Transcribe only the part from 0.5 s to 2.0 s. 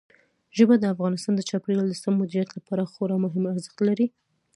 ژبې د افغانستان د چاپیریال د